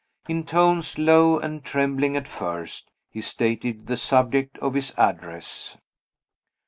In 0.27 0.45
tones 0.47 0.97
low 0.97 1.37
and 1.37 1.63
trembling 1.63 2.17
at 2.17 2.27
first, 2.27 2.89
he 3.11 3.21
stated 3.21 3.85
the 3.85 3.97
subject 3.97 4.57
of 4.57 4.73
his 4.73 4.95
address. 4.97 5.77